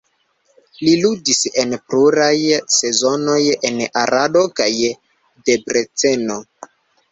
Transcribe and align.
Li 0.85 0.93
ludis 1.01 1.41
en 1.63 1.75
pluraj 1.91 2.31
sezonoj 2.77 3.37
en 3.71 3.79
Arado 4.05 4.45
kaj 4.63 4.69
Debreceno. 5.51 6.43